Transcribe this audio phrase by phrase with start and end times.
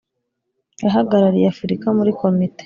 [0.85, 2.59] yahagarariye Afurika muri Komite